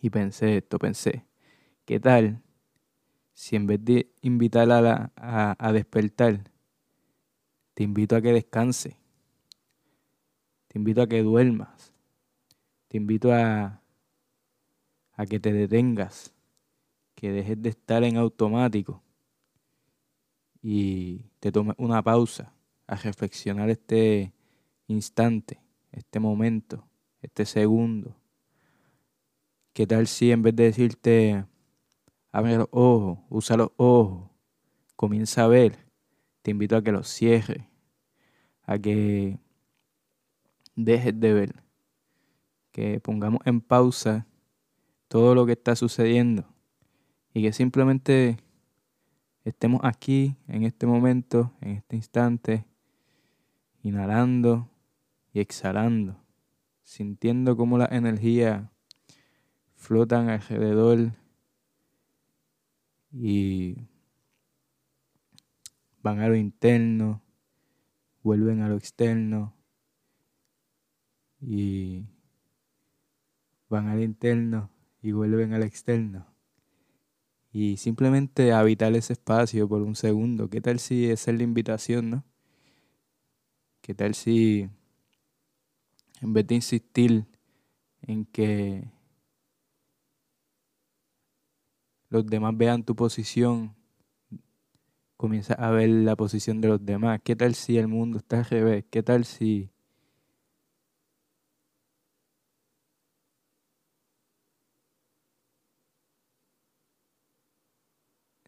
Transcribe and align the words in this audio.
Y 0.00 0.10
pensé 0.10 0.58
esto, 0.58 0.78
pensé, 0.78 1.26
¿qué 1.84 2.00
tal 2.00 2.42
si 3.34 3.56
en 3.56 3.66
vez 3.66 3.84
de 3.84 4.10
invitar 4.22 4.70
a, 4.70 5.12
a, 5.58 5.72
despertar, 5.72 6.50
te 7.74 7.82
invito 7.82 8.16
a 8.16 8.22
que 8.22 8.32
descanse? 8.32 8.96
Te 10.68 10.78
invito 10.78 11.02
a 11.02 11.06
que 11.06 11.22
duermas. 11.22 11.92
Te 12.88 12.96
invito 12.96 13.32
a, 13.32 13.82
a 15.12 15.26
que 15.26 15.38
te 15.38 15.52
detengas, 15.52 16.32
que 17.14 17.30
dejes 17.30 17.60
de 17.60 17.68
estar 17.68 18.02
en 18.04 18.16
automático 18.16 19.02
y 20.62 21.30
te 21.40 21.52
tomes 21.52 21.76
una 21.78 22.02
pausa 22.02 22.52
a 22.86 22.96
reflexionar 22.96 23.70
este 23.70 24.32
instante, 24.88 25.60
este 25.92 26.20
momento, 26.20 26.86
este 27.22 27.46
segundo. 27.46 28.19
¿Qué 29.80 29.86
tal 29.86 30.06
si 30.08 30.30
en 30.30 30.42
vez 30.42 30.54
de 30.54 30.64
decirte, 30.64 31.46
abre 32.32 32.58
los 32.58 32.68
ojos, 32.70 33.20
usa 33.30 33.56
los 33.56 33.70
ojos, 33.78 34.28
comienza 34.94 35.44
a 35.44 35.46
ver, 35.46 35.86
te 36.42 36.50
invito 36.50 36.76
a 36.76 36.82
que 36.82 36.92
los 36.92 37.08
cierres, 37.08 37.64
a 38.64 38.78
que 38.78 39.38
dejes 40.76 41.18
de 41.18 41.32
ver, 41.32 41.62
que 42.72 43.00
pongamos 43.00 43.40
en 43.46 43.62
pausa 43.62 44.26
todo 45.08 45.34
lo 45.34 45.46
que 45.46 45.52
está 45.52 45.74
sucediendo 45.74 46.44
y 47.32 47.40
que 47.40 47.54
simplemente 47.54 48.36
estemos 49.46 49.80
aquí 49.82 50.36
en 50.46 50.64
este 50.64 50.86
momento, 50.86 51.54
en 51.62 51.70
este 51.76 51.96
instante, 51.96 52.66
inhalando 53.82 54.68
y 55.32 55.40
exhalando, 55.40 56.22
sintiendo 56.82 57.56
cómo 57.56 57.78
la 57.78 57.88
energía 57.90 58.69
flotan 59.80 60.28
alrededor 60.28 61.12
y 63.10 63.88
van 66.02 66.20
a 66.20 66.28
lo 66.28 66.36
interno, 66.36 67.22
vuelven 68.22 68.60
a 68.60 68.68
lo 68.68 68.76
externo 68.76 69.54
y 71.40 72.04
van 73.70 73.88
al 73.88 74.02
interno 74.02 74.70
y 75.00 75.12
vuelven 75.12 75.54
al 75.54 75.62
externo. 75.62 76.26
Y 77.50 77.78
simplemente 77.78 78.52
habitar 78.52 78.94
ese 78.94 79.14
espacio 79.14 79.66
por 79.66 79.80
un 79.80 79.96
segundo. 79.96 80.50
¿Qué 80.50 80.60
tal 80.60 80.78
si 80.78 81.06
esa 81.06 81.30
es 81.30 81.38
la 81.38 81.42
invitación, 81.42 82.10
no? 82.10 82.24
¿Qué 83.80 83.94
tal 83.94 84.14
si 84.14 84.68
en 86.20 86.32
vez 86.34 86.46
de 86.46 86.54
insistir 86.54 87.24
en 88.02 88.26
que 88.26 88.99
los 92.10 92.26
demás 92.26 92.56
vean 92.56 92.84
tu 92.84 92.94
posición, 92.94 93.74
comienza 95.16 95.54
a 95.54 95.70
ver 95.70 95.88
la 95.88 96.16
posición 96.16 96.60
de 96.60 96.68
los 96.68 96.84
demás? 96.84 97.20
¿Qué 97.24 97.36
tal 97.36 97.54
si 97.54 97.78
el 97.78 97.88
mundo 97.88 98.18
está 98.18 98.38
al 98.38 98.44
revés? 98.44 98.84
¿Qué 98.90 99.02
tal 99.02 99.24
si 99.24 99.70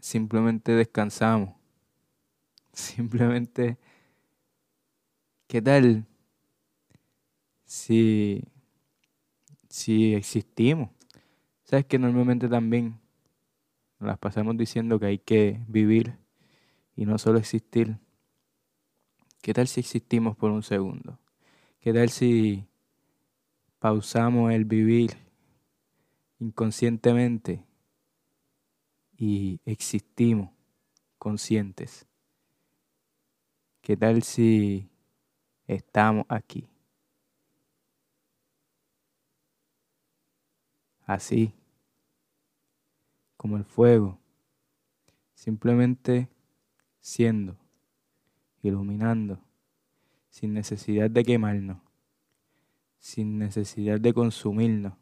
simplemente 0.00 0.72
descansamos. 0.72 1.54
Simplemente, 2.72 3.78
¿qué 5.46 5.60
tal 5.60 6.06
si, 7.64 8.42
si 9.68 10.14
existimos? 10.14 10.90
Sabes 11.64 11.86
que 11.86 11.98
normalmente 11.98 12.48
también 12.48 13.00
nos 14.00 14.08
las 14.08 14.18
pasamos 14.18 14.56
diciendo 14.56 14.98
que 14.98 15.06
hay 15.06 15.18
que 15.18 15.60
vivir 15.68 16.16
y 16.96 17.06
no 17.06 17.18
solo 17.18 17.38
existir. 17.38 17.98
¿Qué 19.42 19.54
tal 19.54 19.68
si 19.68 19.80
existimos 19.80 20.36
por 20.36 20.50
un 20.50 20.62
segundo? 20.62 21.18
¿Qué 21.80 21.92
tal 21.92 22.10
si 22.10 22.66
pausamos 23.78 24.52
el 24.52 24.64
vivir 24.64 25.16
inconscientemente 26.38 27.64
y 29.16 29.60
existimos 29.66 30.50
conscientes. 31.18 32.06
¿Qué 33.82 33.96
tal 33.96 34.22
si 34.22 34.88
estamos 35.66 36.24
aquí? 36.28 36.66
Así, 41.06 41.52
como 43.40 43.56
el 43.56 43.64
fuego, 43.64 44.18
simplemente 45.32 46.28
siendo, 47.00 47.56
iluminando, 48.60 49.40
sin 50.28 50.52
necesidad 50.52 51.10
de 51.10 51.24
quemarnos, 51.24 51.78
sin 52.98 53.38
necesidad 53.38 53.98
de 53.98 54.12
consumirnos, 54.12 54.92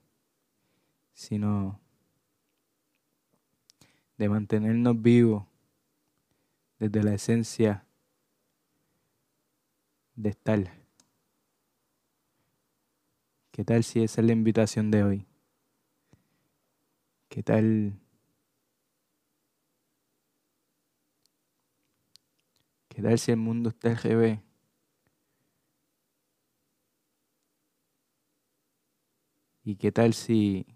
sino 1.15 1.81
de 4.19 4.28
mantenernos 4.28 5.03
vivos 5.03 5.44
desde 6.78 7.03
la 7.03 7.15
esencia 7.15 7.84
de 10.15 10.28
estar. 10.28 10.60
¿Qué 13.50 13.65
tal 13.65 13.82
si 13.82 14.00
esa 14.05 14.20
es 14.20 14.26
la 14.28 14.32
invitación 14.32 14.93
de 14.93 15.03
hoy? 15.03 15.26
¿Qué 17.28 17.43
tal? 17.43 17.99
¿Qué 22.98 23.04
tal 23.04 23.16
si 23.16 23.31
el 23.31 23.36
mundo 23.36 23.69
está 23.69 23.91
al 23.91 23.97
revés? 23.97 24.41
¿Y 29.62 29.76
qué 29.76 29.92
tal 29.92 30.14
si 30.14 30.66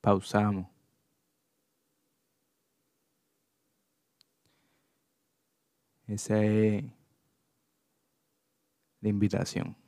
pausamos? 0.00 0.66
Esa 6.08 6.42
es 6.42 6.82
la 9.00 9.08
invitación. 9.08 9.81